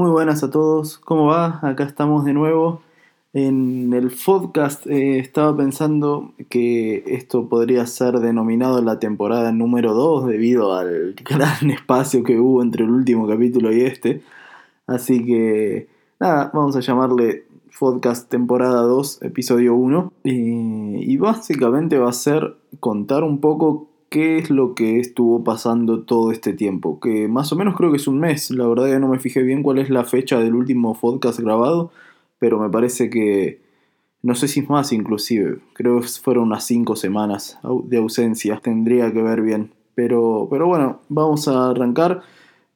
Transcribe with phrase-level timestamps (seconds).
[0.00, 1.60] Muy buenas a todos, ¿cómo va?
[1.60, 2.80] Acá estamos de nuevo.
[3.34, 10.26] En el podcast eh, estaba pensando que esto podría ser denominado la temporada número 2
[10.26, 14.22] debido al gran espacio que hubo entre el último capítulo y este.
[14.86, 15.88] Así que
[16.18, 17.44] nada, vamos a llamarle
[17.78, 20.12] podcast temporada 2, episodio 1.
[20.24, 26.30] y básicamente va a ser contar un poco qué es lo que estuvo pasando todo
[26.32, 27.00] este tiempo.
[27.00, 28.50] Que más o menos creo que es un mes.
[28.50, 31.90] La verdad ya no me fijé bien cuál es la fecha del último podcast grabado
[32.40, 33.60] pero me parece que,
[34.22, 39.12] no sé si es más inclusive, creo que fueron unas 5 semanas de ausencia, tendría
[39.12, 39.72] que ver bien.
[39.94, 42.22] Pero, pero bueno, vamos a arrancar.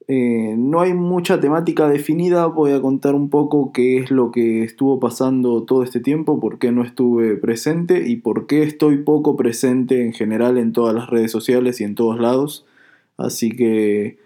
[0.07, 4.63] Eh, no hay mucha temática definida, voy a contar un poco qué es lo que
[4.63, 9.35] estuvo pasando todo este tiempo, por qué no estuve presente y por qué estoy poco
[9.37, 12.67] presente en general en todas las redes sociales y en todos lados.
[13.17, 14.19] Así que,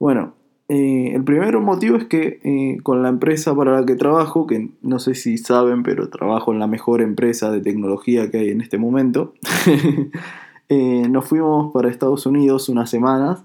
[0.00, 0.34] bueno,
[0.68, 4.70] eh, el primer motivo es que eh, con la empresa para la que trabajo, que
[4.82, 8.60] no sé si saben, pero trabajo en la mejor empresa de tecnología que hay en
[8.60, 9.34] este momento,
[10.70, 13.44] nos fuimos para Estados Unidos unas semanas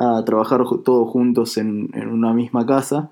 [0.00, 3.10] a trabajar todos juntos en, en, una misma casa.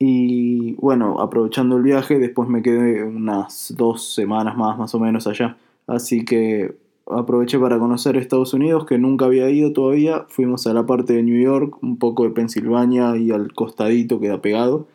[0.00, 5.28] Y bueno, aprovechando el viaje, después me quedé unas dos semanas más, más o menos
[5.28, 5.56] allá.
[5.86, 10.26] Así que aproveché para conocer Estados Unidos, que nunca había ido todavía.
[10.28, 14.42] Fuimos a la parte de New York, un poco de Pensilvania y al costadito queda
[14.42, 14.88] pegado.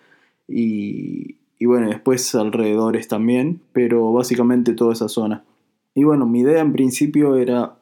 [0.45, 5.45] Y, y bueno, después alrededores también, pero básicamente toda esa zona.
[5.95, 7.79] Y bueno, mi idea en principio era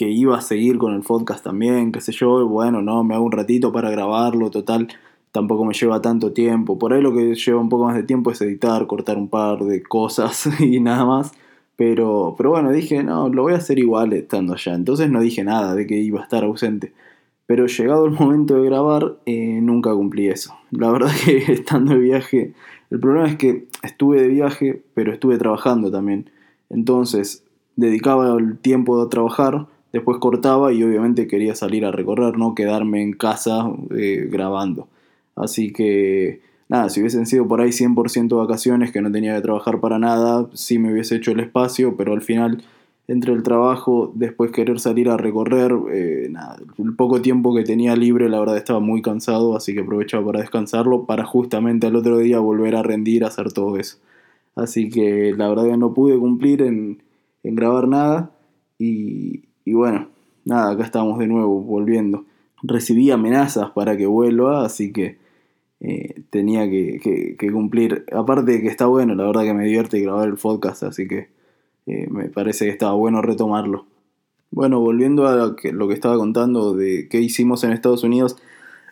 [0.00, 3.26] que iba a seguir con el podcast también, qué sé yo, bueno, no, me hago
[3.26, 4.88] un ratito para grabarlo, total,
[5.30, 6.78] tampoco me lleva tanto tiempo.
[6.78, 9.58] Por ahí lo que lleva un poco más de tiempo es editar, cortar un par
[9.58, 11.32] de cosas y nada más.
[11.76, 14.72] Pero, pero bueno, dije, no, lo voy a hacer igual estando allá.
[14.72, 16.94] Entonces no dije nada de que iba a estar ausente.
[17.44, 20.54] Pero llegado el momento de grabar, eh, nunca cumplí eso.
[20.70, 22.54] La verdad que estando de viaje,
[22.90, 26.30] el problema es que estuve de viaje, pero estuve trabajando también.
[26.70, 27.44] Entonces,
[27.76, 33.02] dedicaba el tiempo a trabajar, después cortaba y obviamente quería salir a recorrer, no quedarme
[33.02, 34.88] en casa eh, grabando.
[35.36, 36.40] Así que
[36.70, 40.48] nada, si hubiesen sido por ahí 100% vacaciones, que no tenía que trabajar para nada,
[40.54, 42.62] sí me hubiese hecho el espacio, pero al final,
[43.08, 47.96] entre el trabajo, después querer salir a recorrer, eh, nada, el poco tiempo que tenía
[47.96, 52.18] libre, la verdad estaba muy cansado, así que aprovechaba para descansarlo, para justamente al otro
[52.18, 53.98] día volver a rendir, a hacer todo eso.
[54.54, 57.02] Así que la verdad que no pude cumplir en,
[57.42, 58.32] grabar nada,
[58.78, 60.08] y, y bueno,
[60.44, 62.24] nada, acá estamos de nuevo, volviendo.
[62.62, 65.18] Recibí amenazas para que vuelva, así que
[65.80, 68.04] eh, tenía que, cumplir.
[68.12, 71.28] Aparte de que está bueno, la verdad que me divierte grabar el podcast, así que
[71.86, 73.86] eh, me parece que estaba bueno retomarlo.
[74.50, 78.36] Bueno, volviendo a lo que, estaba contando de qué hicimos en Estados Unidos,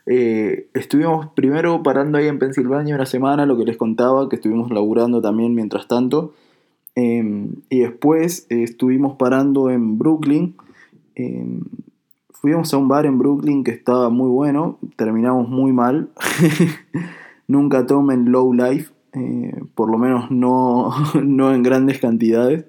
[0.06, 4.70] eh, estuvimos primero parando ahí en Pensilvania una semana, lo que les contaba, que estuvimos
[4.70, 6.32] laburando también mientras tanto.
[6.94, 10.54] Em, y después estuvimos parando en Brooklyn
[11.14, 11.62] em,
[12.40, 16.10] fuimos a un bar en Brooklyn que estaba muy bueno, terminamos muy mal.
[17.48, 20.90] Nunca tomen low life, eh, por lo menos no,
[21.22, 22.64] no en grandes cantidades.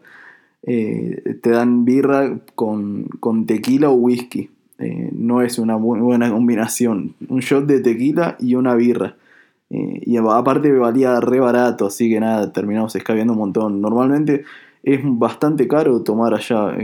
[0.64, 3.08] Eh, te dan birra con,
[3.46, 4.50] tequila o whisky.
[4.80, 7.14] Eh, no es una muy buena combinación.
[7.28, 9.16] Un shot de tequila y una birra.
[9.70, 13.82] Y aparte valía re barato, así que nada, terminamos escabeando un montón.
[13.82, 14.44] Normalmente
[14.82, 16.76] es bastante caro tomar allá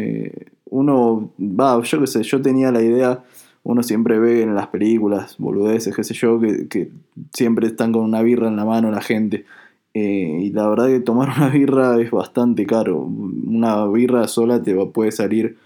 [0.76, 3.24] uno, va, yo qué sé, yo tenía la idea,
[3.64, 6.92] uno siempre ve en las películas, boludeces, qué sé yo, que,
[7.34, 9.46] siempre están con una birra en la mano la gente.
[9.94, 13.00] Eh, y la verdad que tomar una birra es bastante caro.
[13.00, 15.58] Una birra sola te puede salir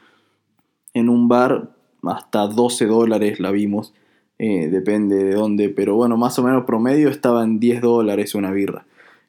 [0.93, 1.71] en un bar
[2.03, 3.93] hasta 12 dólares, la vimos.
[4.39, 8.51] Eh, depende de dónde, pero bueno, más o menos promedio estaba en 10 dólares una
[8.51, 8.85] birra.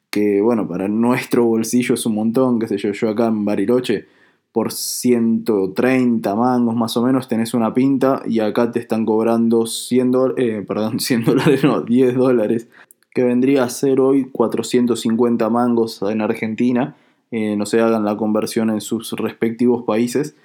[0.09, 4.05] Que bueno, para nuestro bolsillo es un montón, qué sé yo, yo acá en Bariloche
[4.51, 10.11] por 130 mangos más o menos tenés una pinta y acá te están cobrando 100
[10.37, 12.67] eh, perdón, 100 dólares, no, 10 dólares,
[13.13, 16.95] que vendría a ser hoy 450 mangos en Argentina.
[17.31, 20.35] Eh, no se hagan la conversión en sus respectivos países.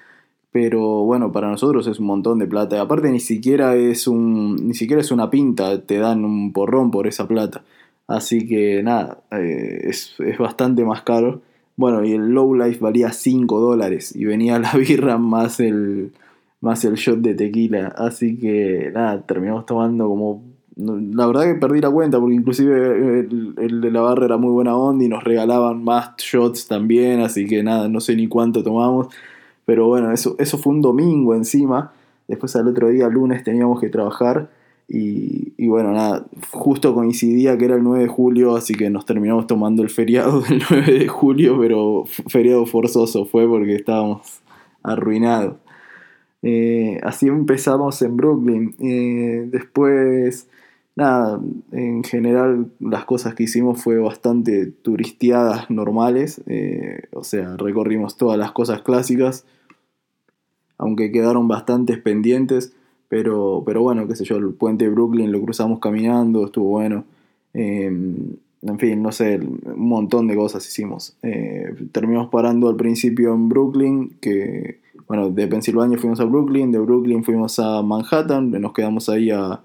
[0.52, 2.80] Pero bueno, para nosotros es un montón de plata.
[2.80, 4.56] Aparte ni siquiera es un.
[4.68, 7.64] ni siquiera es una pinta, te dan un porrón por esa plata.
[8.06, 11.42] Así que nada, eh, es, es bastante más caro.
[11.76, 16.12] Bueno, y el Low Life valía 5 dólares y venía la birra más el,
[16.60, 17.88] más el shot de tequila.
[17.96, 20.56] Así que nada, terminamos tomando como...
[20.78, 24.76] La verdad que perdí la cuenta porque inclusive el, de la barra era muy buena
[24.76, 27.20] onda y nos regalaban más shots también.
[27.20, 29.08] Así que nada, no sé ni cuánto tomamos.
[29.66, 31.92] Pero bueno, eso, eso fue un domingo encima.
[32.28, 34.48] Después al otro día, lunes, teníamos que trabajar.
[34.88, 39.48] Y, bueno, nada, justo coincidía que era el 9 de julio, así que nos terminamos
[39.48, 44.40] tomando el feriado del 9 de julio, pero feriado forzoso fue porque estábamos
[44.82, 45.56] arruinados.
[46.42, 48.76] Eh, así empezamos en Brooklyn.
[48.78, 50.48] Eh, después,
[50.94, 51.40] nada,
[51.72, 56.40] en general las cosas que hicimos fue bastante turisteadas normales.
[56.46, 59.44] Eh, o sea, recorrimos todas las cosas clásicas,
[60.78, 62.74] aunque quedaron bastantes pendientes.
[63.08, 67.04] Pero, pero bueno, qué sé yo, el puente de Brooklyn lo cruzamos caminando, estuvo bueno.
[67.54, 71.16] Em, en fin, no sé, un montón de cosas hicimos.
[71.22, 76.78] Eh, terminamos parando al principio en Brooklyn, que, bueno, de Pensilvania fuimos a Brooklyn, de
[76.80, 79.60] Brooklyn fuimos a Manhattan, nos quedamos ahí a,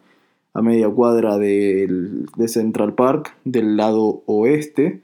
[0.54, 2.18] a media cuadra de
[2.48, 5.02] Central Park, del lado oeste.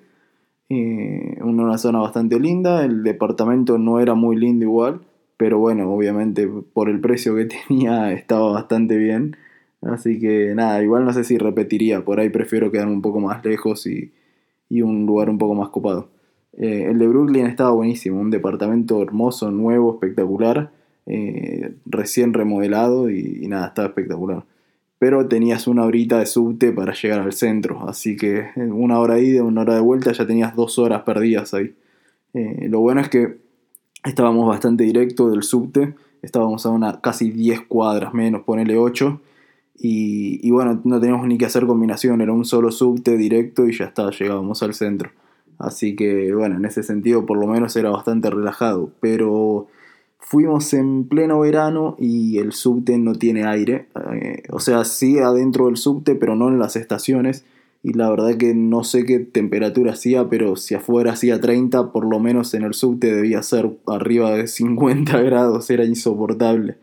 [0.69, 5.00] Eh, una zona bastante linda, el departamento no era muy lindo igual,
[5.37, 9.37] pero bueno, obviamente por el precio que tenía estaba bastante bien.
[9.81, 13.45] Así que nada, igual no sé si repetiría, por ahí prefiero quedarme un poco más
[13.45, 14.11] lejos y,
[14.81, 16.09] un lugar un poco más copado.
[16.57, 20.71] Eh, el de Brooklyn estaba buenísimo, un departamento hermoso, nuevo, espectacular,
[21.05, 24.43] eh, recién remodelado y, nada, estaba espectacular.
[24.99, 29.43] Pero tenías una horita de subte para llegar al centro, así que una hora ida,
[29.43, 31.75] una hora de vuelta ya tenías dos horas perdidas ahí.
[32.33, 33.37] Eh, lo bueno es que
[34.07, 39.19] Estábamos bastante directo del subte, estábamos a una casi 10 cuadras menos, ponele 8.
[39.80, 43.86] Y, bueno, no teníamos ni que hacer combinación, era un solo subte directo y ya
[43.86, 45.12] está, llegábamos al centro.
[45.59, 48.92] Así que bueno, en ese sentido por lo menos era bastante relajado.
[49.01, 49.68] Pero
[50.19, 53.88] fuimos en pleno verano y el subte no tiene aire.
[54.13, 57.44] Eh, o sea, sí adentro del subte, pero no en las estaciones
[57.87, 62.05] y la verdad que no sé qué temperatura hacía, pero si afuera hacía 30, por
[62.05, 66.75] lo menos en el subte debía ser arriba de 50 grados, era insoportable.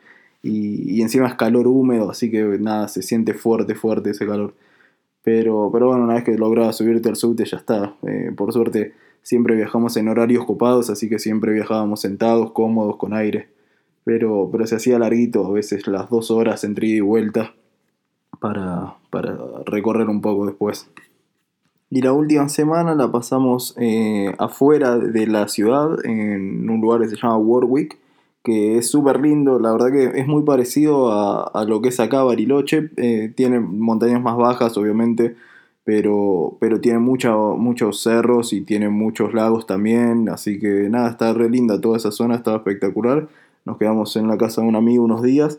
[0.42, 4.54] Y, encima es calor húmedo, así que nada, se siente fuerte, fuerte ese calor.
[5.22, 7.94] Pero, pero bueno, una vez que lograba subirte al subte ya está.
[8.06, 13.12] Eh, por suerte siempre viajamos en horarios copados, así que siempre viajábamos sentados, cómodos, con
[13.12, 13.48] aire.
[14.04, 17.54] Pero, pero se hacía larguito, a veces las dos horas entre ida y vuelta
[18.40, 18.96] para,
[19.66, 20.88] recorrer un poco después.
[21.90, 27.08] Y la última semana la pasamos eh, afuera de la ciudad, en un lugar que
[27.08, 27.98] se llama Warwick,
[28.42, 32.22] que es súper lindo, la verdad que es muy parecido a, lo que es acá
[32.24, 35.36] Bariloche, eh, tiene montañas más bajas obviamente,
[35.84, 41.48] pero, pero tiene muchos cerros y tiene muchos lagos también, así que nada, está re
[41.48, 43.28] linda toda esa zona, estaba espectacular,
[43.64, 45.58] nos quedamos en la casa de un amigo unos días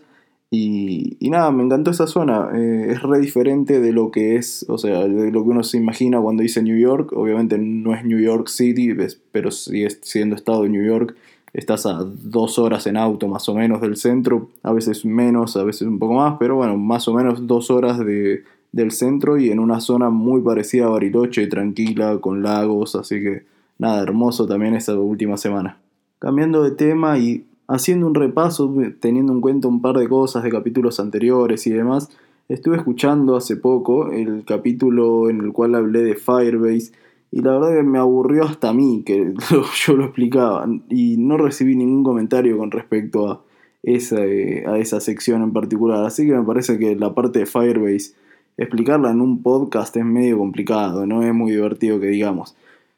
[0.57, 2.49] y, nada, me encantó esa zona.
[2.53, 5.77] Eh, es re diferente de lo que es, o sea, de lo que uno se
[5.77, 7.11] imagina cuando dice New York.
[7.13, 8.95] Obviamente no es New York City,
[9.31, 11.15] pero sigue siendo estado de New York.
[11.53, 15.63] Estás a dos horas en auto más o menos del centro, a veces menos, a
[15.63, 18.43] veces un poco más, pero bueno, más o menos dos horas de,
[18.73, 23.43] del centro y en una zona muy parecida a Bariloche, tranquila, con lagos, así que
[23.77, 25.77] nada, hermoso también esa última semana.
[26.19, 30.49] Cambiando de tema y haciendo un repaso, teniendo en cuenta un par de cosas de
[30.49, 32.09] capítulos anteriores y demás,
[32.49, 36.91] estuve escuchando hace poco el capítulo en el cual hablé de Firebase
[37.31, 39.33] y la verdad que me aburrió hasta a mí que
[39.85, 43.41] yo lo explicaba y no recibí ningún comentario con respecto a
[43.83, 46.05] esa, a esa sección en particular.
[46.05, 48.13] Así que me parece que la parte de Firebase,
[48.57, 52.55] explicarla en un podcast es medio complicado, no es muy divertido que digamos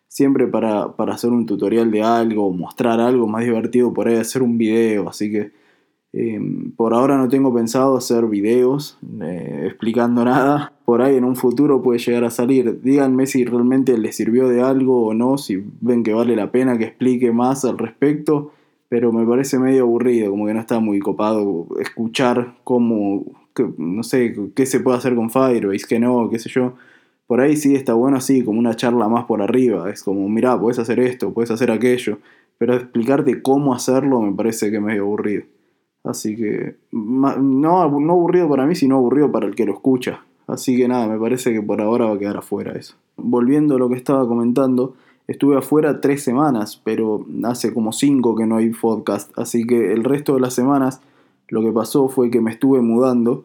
[0.07, 4.57] siempre para, hacer un tutorial de algo, mostrar algo más divertido, por ahí hacer un
[4.57, 5.51] video, así que
[6.13, 11.35] em, por ahora no tengo pensado hacer videos eh, explicando nada, por ahí en un
[11.35, 15.63] futuro puede llegar a salir, díganme si realmente les sirvió de algo o no, si
[15.81, 18.51] ven que vale la pena que explique más al respecto,
[18.89, 23.25] pero me parece medio aburrido, como que no está muy copado escuchar cómo,
[23.77, 26.73] no sé, qué se puede hacer con Firebase, que no, qué sé yo
[27.27, 29.89] por ahí sí está bueno así, como una charla más por arriba.
[29.91, 32.19] Es como, mirá, puedes hacer esto, puedes hacer aquello.
[32.57, 35.43] Pero explicarte cómo hacerlo me parece que medio aburrido.
[36.03, 40.21] Así que, no, no aburrido para mí, sino aburrido para el que lo escucha.
[40.47, 42.95] Así que nada, me parece que por ahora va a quedar afuera eso.
[43.17, 44.95] Volviendo a lo que estaba comentando,
[45.27, 49.37] estuve afuera tres semanas, pero hace como cinco que no hay podcast.
[49.37, 51.01] Así que el resto de las semanas
[51.49, 53.43] lo que pasó fue que me estuve mudando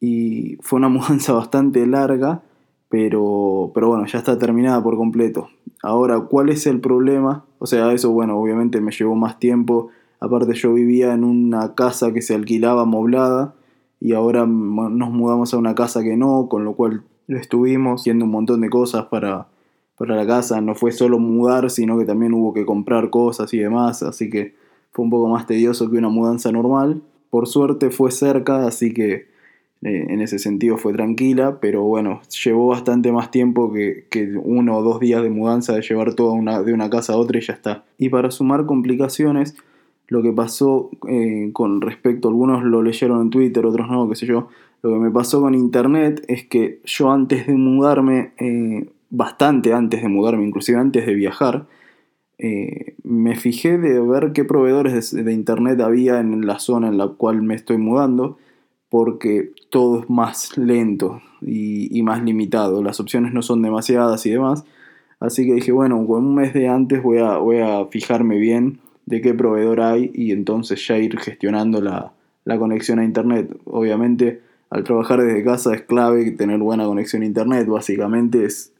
[0.00, 2.42] y fue una mudanza bastante larga
[2.88, 5.48] pero, pero bueno, ya está terminada por completo.
[5.82, 7.44] Ahora, ¿cuál es el problema?
[7.58, 9.88] O sea, eso, bueno, obviamente me llevó más tiempo.
[10.20, 13.54] Aparte yo vivía en una casa que se alquilaba moblada
[14.00, 18.30] y ahora nos mudamos a una casa que no, con lo cual estuvimos haciendo un
[18.30, 19.48] montón de cosas para,
[19.98, 20.60] para la casa.
[20.60, 24.54] No fue solo mudar, sino que también hubo que comprar cosas y demás, así que
[24.92, 27.02] fue un poco más tedioso que una mudanza normal.
[27.30, 29.26] Por suerte fue cerca, así que
[29.86, 34.82] eh, en ese sentido fue tranquila, pero bueno, llevó bastante más tiempo que, uno o
[34.82, 37.52] dos días de mudanza de llevar toda una, de una casa a otra y ya
[37.52, 37.84] está.
[37.96, 39.54] Y para sumar complicaciones,
[40.08, 44.26] lo que pasó eh, con respecto, algunos lo leyeron en Twitter, otros no, qué sé
[44.26, 44.48] yo,
[44.82, 50.02] lo que me pasó con internet es que yo antes de mudarme, eh, bastante antes
[50.02, 51.68] de mudarme, inclusive antes de viajar,
[53.04, 57.40] me fijé de ver qué proveedores de internet había en la zona en la cual
[57.40, 58.36] me estoy mudando
[58.88, 62.82] porque todo es más lento y, más limitado.
[62.82, 64.64] Las opciones no son demasiadas y demás.
[65.20, 69.20] Así que dije, bueno, un mes de antes voy a, voy a fijarme bien de
[69.20, 72.12] qué proveedor hay y entonces ya ir gestionando la,
[72.44, 73.56] la conexión a internet.
[73.64, 74.40] Obviamente,
[74.70, 77.66] al trabajar desde casa es clave tener buena conexión a internet.
[77.66, 78.72] Básicamente es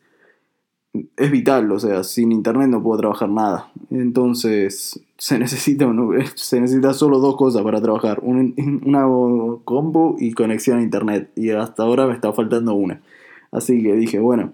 [1.16, 3.70] es vital, o sea, sin internet no puedo trabajar nada.
[3.90, 5.86] Entonces, se necesita,
[6.34, 9.04] se necesita solo dos cosas para trabajar, una
[9.64, 11.30] combo y conexión a internet.
[11.36, 13.00] Y hasta ahora me está faltando una.
[13.52, 14.52] Así que dije, bueno,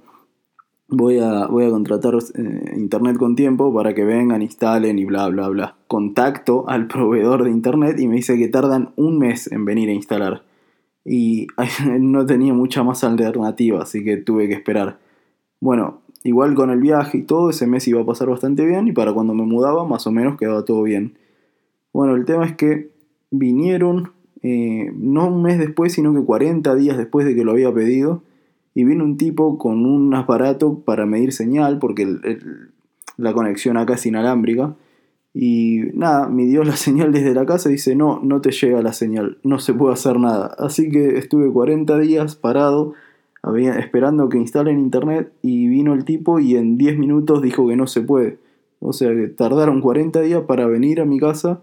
[0.88, 5.28] voy a, voy a contratar eh, internet con tiempo para que vengan, instalen y bla,
[5.28, 5.76] bla, bla.
[5.88, 9.92] Contacto al proveedor de internet y me dice que tardan un mes en venir a
[9.92, 10.42] instalar.
[11.04, 11.48] Y
[11.98, 14.98] no tenía mucha más alternativa, así que tuve que esperar.
[15.60, 18.92] Bueno, Igual con el viaje y todo, ese mes iba a pasar bastante bien y
[18.92, 21.14] para cuando me mudaba más o menos quedaba todo bien.
[21.92, 22.90] Bueno, el tema es que
[23.30, 24.12] vinieron
[24.42, 28.22] eh, no un mes después, sino que 40 días después de que lo había pedido.
[28.74, 32.18] Y vino un tipo con un aparato para medir señal, porque
[33.16, 34.74] la conexión acá es inalámbrica.
[35.34, 38.92] Y nada, midió la señal desde la casa y dice, no, no te llega la
[38.92, 40.54] señal, no se puede hacer nada.
[40.58, 42.94] Así que estuve 40 días parado
[43.76, 47.86] esperando que instalen internet y vino el tipo y en 10 minutos dijo que no
[47.86, 48.38] se puede.
[48.80, 51.60] O sea que tardaron 40 días para venir a mi casa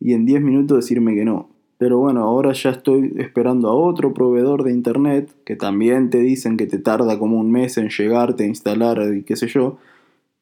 [0.00, 1.48] y en 10 minutos decirme que no.
[1.78, 6.56] Pero bueno, ahora ya estoy esperando a otro proveedor de internet que también te dicen
[6.56, 9.78] que te tarda como un mes en llegarte, instalar y qué sé yo.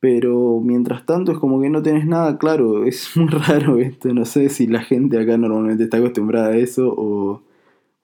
[0.01, 2.85] Pero mientras tanto es como que no tenés nada claro.
[2.87, 4.13] Es muy raro esto.
[4.15, 7.43] No sé si la gente acá normalmente está acostumbrada a eso o,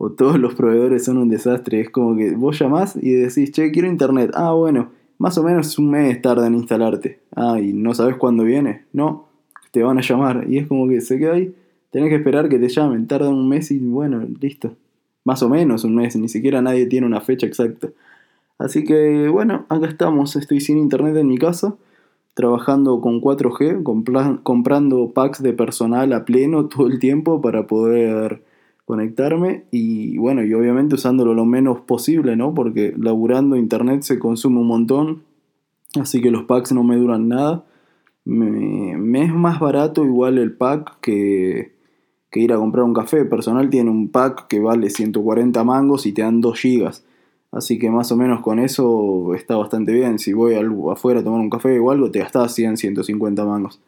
[0.02, 1.83] o todos los proveedores son un desastre.
[1.83, 4.30] Es como que vos llamás y decís, che, quiero internet.
[4.33, 7.21] Ah, bueno, más o menos un mes tarda en instalarte.
[7.37, 8.87] Ah, y no sabes cuándo viene.
[8.95, 9.28] No,
[9.73, 10.47] te van a llamar.
[10.49, 11.54] Y es como que se queda ahí.
[11.90, 13.07] Tenés que esperar que te llamen.
[13.09, 14.75] Tarda un mes y bueno, listo.
[15.25, 16.16] Más o menos un mes.
[16.16, 17.90] Ni siquiera nadie tiene una fecha exacta.
[18.57, 20.35] Así que bueno, acá estamos.
[20.35, 21.75] Estoy sin internet en mi casa.
[22.33, 24.42] Trabajando con 4G.
[24.42, 28.49] comprando packs de personal a pleno todo el tiempo para poder
[28.90, 32.54] conectarme y bueno, y obviamente usándolo lo menos posible, ¿no?
[32.54, 35.23] Porque laburando internet se consume un montón,
[35.99, 37.64] así que los packs no me duran nada.
[38.25, 41.76] Me, es más barato igual el pack que,
[42.30, 43.25] que, ir a comprar un café.
[43.25, 47.04] Personal tiene un pack que vale 140 mangos y te dan 2 gigas.
[47.52, 50.18] Así que más o menos con eso está bastante bien.
[50.18, 50.54] Si voy
[50.90, 53.80] afuera a tomar un café o algo, te gastas 100, 150 mangos.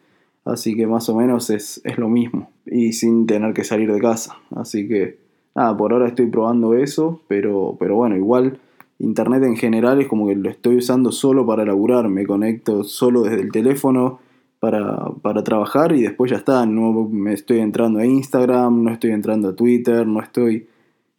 [0.44, 2.51] Así que más o menos es, lo mismo.
[2.66, 4.36] Y sin tener que salir de casa.
[4.54, 5.18] Así que
[5.54, 7.20] nada, por ahora estoy probando eso.
[7.28, 8.58] Pero, pero bueno, igual
[8.98, 12.08] Internet en general es como que lo estoy usando solo para laburar.
[12.08, 14.20] Me conecto solo desde el teléfono
[14.60, 16.64] para, para trabajar y después ya está.
[16.66, 20.68] No me estoy entrando a Instagram, no estoy entrando a Twitter, no estoy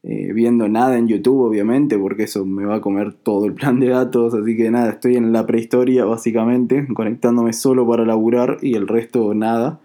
[0.06, 3.80] eh, viendo nada en YouTube, obviamente, porque eso me va a comer todo el plan
[3.80, 4.34] de datos.
[4.34, 9.34] Así que nada, estoy en la prehistoria, básicamente, conectándome solo para laburar y el resto
[9.34, 9.80] nada.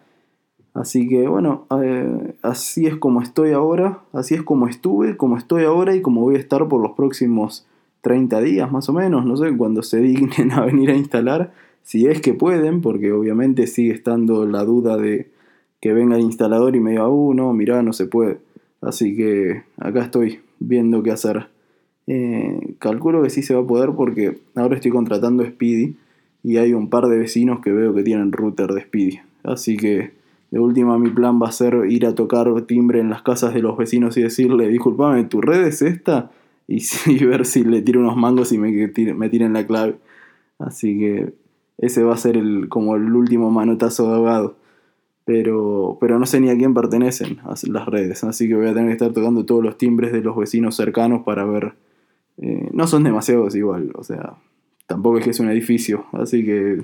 [0.78, 5.64] Así que bueno, eh, así es como estoy ahora, así es como estuve, como estoy
[5.64, 7.66] ahora y como voy a estar por los próximos
[8.02, 12.06] 30 días más o menos, no sé, cuando se dignen a venir a instalar, si
[12.06, 15.28] es que pueden, porque obviamente sigue estando la duda de
[15.80, 18.38] que venga el instalador y me diga, uh, no, mirá, no se puede.
[18.80, 21.48] Así que acá estoy viendo qué hacer.
[22.06, 25.96] Eh, calculo que sí se va a poder porque ahora estoy contratando Speedy
[26.44, 29.20] y hay un par de vecinos que veo que tienen router de Speedy.
[29.42, 30.17] Así que
[30.50, 33.62] de última mi plan va a ser ir a tocar timbre en las casas de
[33.62, 36.30] los vecinos y decirle, disculpame, ¿tu red es esta?
[36.66, 36.80] Y,
[37.24, 38.70] ver si le tiro unos mangos y me,
[39.14, 39.96] me tiren la clave.
[40.58, 41.34] Así que
[41.78, 44.56] ese va a ser el, como el último manotazo de ahogado
[45.28, 48.86] pero, pero no sé ni a quién pertenecen las redes, así que voy a tener
[48.86, 51.74] que estar tocando todos los timbres de los vecinos cercanos para ver.
[52.38, 54.38] Eh, no son demasiados igual, o sea,
[54.86, 56.82] tampoco es que es un edificio, así que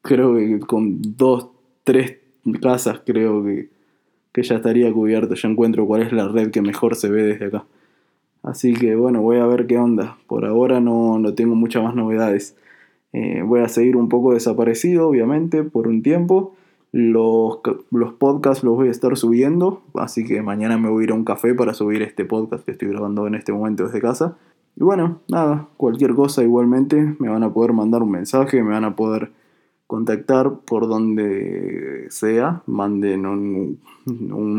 [0.00, 1.50] creo que con dos,
[1.84, 2.16] tres
[2.60, 3.68] casas creo que,
[4.32, 7.46] que ya estaría cubierto, ya encuentro cuál es la red que mejor se ve desde
[7.46, 7.64] acá.
[8.42, 10.16] Así que bueno, voy a ver qué onda.
[10.26, 12.56] Por ahora no, no tengo muchas más novedades.
[13.12, 16.54] Eh, voy a seguir un poco desaparecido, obviamente, por un tiempo
[16.92, 17.58] Los,
[17.90, 21.14] los podcasts los voy a estar subiendo, así que mañana me voy a ir a
[21.14, 24.36] un café para subir este podcast que estoy grabando en este momento desde casa.
[24.76, 28.84] Y bueno, nada, cualquier cosa igualmente me van a poder mandar un mensaje, me van
[28.84, 29.30] a poder
[29.86, 33.80] contactar por donde sea, manden un,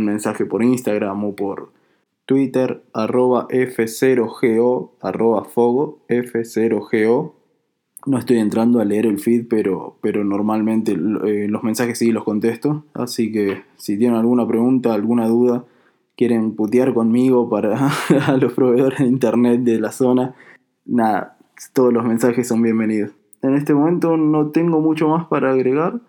[0.06, 1.72] mensaje por Instagram o por
[2.26, 7.34] Twitter, arroba F0GO, arroba Fogo, F0GO.
[8.06, 12.24] No estoy entrando a leer el feed, pero, pero normalmente eh, los mensajes sí los
[12.24, 12.86] contesto.
[12.94, 15.66] Así que si tienen alguna pregunta, alguna duda,
[16.16, 17.92] quieren putear conmigo para
[18.40, 20.36] los proveedores de internet de la zona,
[20.86, 21.38] nada,
[21.74, 23.17] todos los mensajes son bienvenidos.
[23.42, 26.00] En este momento no tengo mucho más para agregar.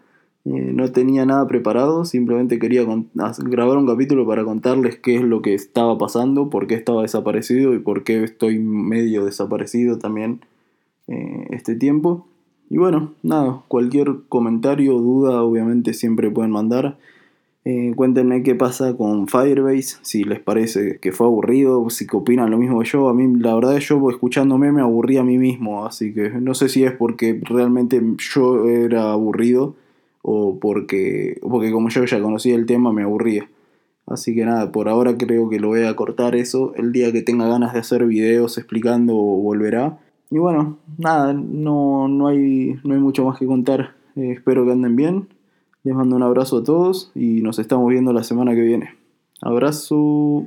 [0.44, 5.42] Eh, no tenía nada preparado, simplemente quería grabar un capítulo para contarles qué es lo
[5.42, 10.40] que estaba pasando, por qué estaba desaparecido y por qué estoy medio desaparecido también
[11.06, 12.26] eh, este tiempo.
[12.70, 16.96] Y bueno, nada, cualquier comentario o duda obviamente siempre pueden mandar.
[17.70, 22.56] Eh, cuéntenme qué pasa con Firebase, si les parece que fue aburrido, si opinan lo
[22.56, 23.10] mismo que yo.
[23.10, 26.70] A mí, la verdad, yo escuchándome me aburrí a mí mismo, así que no sé
[26.70, 29.76] si es porque realmente yo era aburrido
[30.22, 33.50] o porque, porque como yo ya conocía el tema me aburría.
[34.06, 36.72] Así que nada, por ahora creo que lo voy a cortar eso.
[36.74, 39.98] El día que tenga ganas de hacer videos explicando volverá.
[40.30, 43.94] Y bueno, nada, no, no, hay, no hay mucho más que contar.
[44.16, 45.28] Eh, espero que anden bien.
[45.88, 48.90] Les mando un abrazo a todos y nos estamos viendo la semana que viene.
[49.40, 50.46] Abrazo.